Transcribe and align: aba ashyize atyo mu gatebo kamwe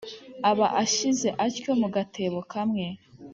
aba 0.49 0.67
ashyize 0.83 1.29
atyo 1.45 1.71
mu 1.81 1.87
gatebo 1.95 2.39
kamwe 2.51 2.85